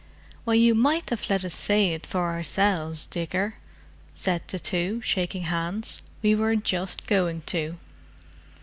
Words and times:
"Well, 0.47 0.55
you 0.55 0.73
might 0.73 1.11
have 1.11 1.29
let 1.29 1.45
us 1.45 1.53
say 1.53 1.93
it 1.93 2.07
for 2.07 2.31
ourselves, 2.31 3.05
digger," 3.05 3.57
said 4.15 4.41
the 4.47 4.57
two, 4.57 4.99
shaking 5.03 5.43
hands. 5.43 6.01
"We 6.23 6.33
were 6.33 6.55
just 6.55 7.05
going 7.05 7.43
to." 7.53 7.77